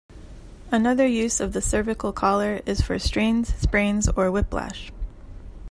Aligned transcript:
Another 0.71 1.05
use 1.05 1.39
of 1.39 1.53
the 1.53 1.61
cervical 1.61 2.11
collar 2.11 2.59
is 2.65 2.81
for 2.81 2.97
strains, 2.97 3.53
sprains 3.53 4.09
or 4.09 4.31
whiplash. 4.31 4.91